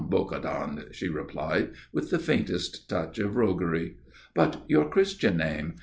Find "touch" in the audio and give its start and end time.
2.89-3.19